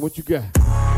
[0.00, 0.93] What you got?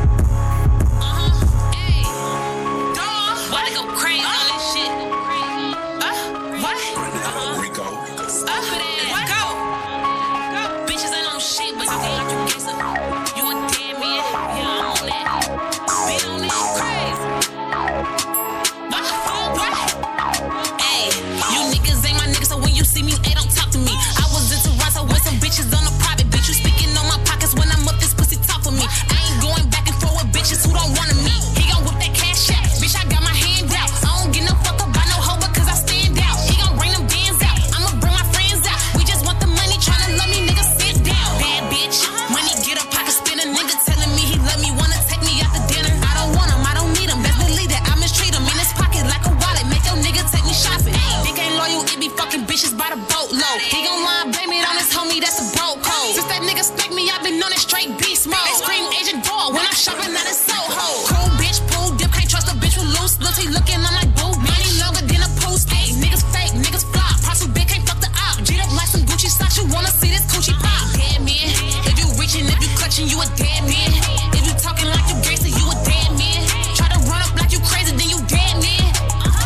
[52.56, 53.60] Bitches by the boatload.
[53.68, 56.16] He gon' lie, blame it on his homie, that's a broke code.
[56.16, 58.40] Since that nigga smacked me, I been on it straight beast mode.
[58.48, 61.04] They scream Asian Doll when I'm shopping at a Soho.
[61.04, 63.20] Cool bitch, pool dip, can't trust a bitch with loose.
[63.20, 64.32] Look, he looking, I'm like boo.
[64.40, 65.68] Money longer than a post.
[65.68, 67.20] Ayy, niggas fake, niggas flop.
[67.20, 68.40] Prostitute bitch can't fuck the op.
[68.40, 70.80] G up like some Gucci socks, you wanna see this coochie pop.
[70.96, 71.52] Dead man,
[71.84, 73.92] if you reaching, if you clutching, you a dead man.
[74.32, 76.40] If you talking like you gangster, you a dead man.
[76.72, 78.88] Try to run up like you crazy, then you dead man.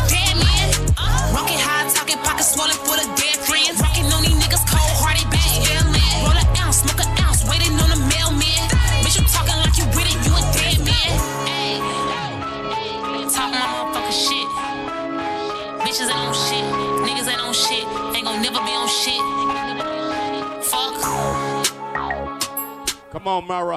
[0.07, 0.67] Dead man.
[1.35, 2.70] Rocket high, talking pockets swollen
[15.91, 16.63] Bitches ain't on shit,
[17.03, 19.19] niggas ain't on shit, ain't gon' never be on shit.
[20.63, 21.01] Fuck.
[23.11, 23.75] Come on, Mara.